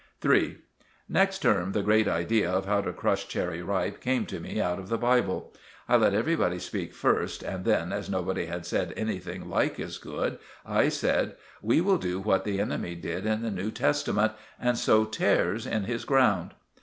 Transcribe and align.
*III* 0.25 0.57
Next 1.07 1.39
term 1.43 1.73
the 1.73 1.83
great 1.83 2.07
idea 2.07 2.49
of 2.49 2.65
how 2.65 2.81
to 2.81 2.91
crush 2.91 3.27
Cherry 3.27 3.61
Ripe 3.61 4.01
came 4.01 4.25
to 4.25 4.39
me 4.39 4.59
out 4.59 4.79
of 4.79 4.89
the 4.89 4.97
Bible. 4.97 5.53
I 5.87 5.95
let 5.95 6.15
everybody 6.15 6.57
speak 6.57 6.95
first, 6.95 7.43
and 7.43 7.65
then, 7.65 7.93
as 7.93 8.09
nobody 8.09 8.47
had 8.47 8.65
said 8.65 8.95
anything 8.97 9.47
like 9.47 9.79
as 9.79 9.99
good, 9.99 10.39
I 10.65 10.89
said— 10.89 11.35
"We 11.61 11.81
will 11.81 11.99
do 11.99 12.19
what 12.19 12.45
the 12.45 12.59
enemy 12.59 12.95
did 12.95 13.27
in 13.27 13.43
the 13.43 13.51
New 13.51 13.69
Testament, 13.69 14.31
and 14.59 14.75
sow 14.75 15.05
tares 15.05 15.67
in 15.67 15.83
his 15.83 16.03
ground." 16.03 16.55